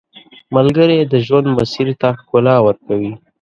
[0.55, 3.13] ملګری د ژوند مسیر ته ښکلا ورکوي